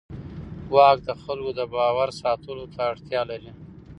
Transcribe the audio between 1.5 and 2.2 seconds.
د باور